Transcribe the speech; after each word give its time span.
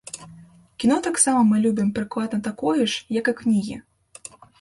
Кіно 0.83 0.95
таксама 1.07 1.43
мы 1.49 1.59
любім 1.65 1.91
прыкладна 1.97 2.39
такое 2.49 2.81
ж, 2.95 3.05
як 3.19 3.25
і 3.33 3.35
кнігі. 3.43 3.75